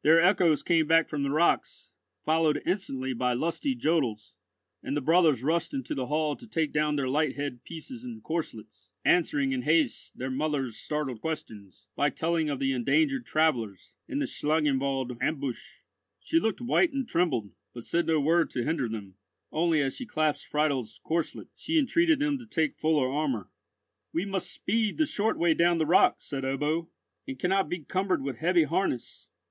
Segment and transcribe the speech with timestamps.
[0.00, 1.92] Their echoes came back from the rocks,
[2.24, 4.34] followed instantly by lusty jodels,
[4.82, 8.22] and the brothers rushed into the hall to take down their light head pieces and
[8.22, 14.18] corslets, answering in haste their mother's startled questions, by telling of the endangered travellers, and
[14.18, 15.82] the Schlangenwald ambush.
[16.20, 19.16] She looked white and trembled, but said no word to hinder them;
[19.52, 23.50] only as she clasped Friedel's corslet, she entreated them to take fuller armour.
[24.14, 26.88] "We must speed the short way down the rock," said Ebbo,
[27.28, 29.28] "and cannot be cumbered with heavy harness.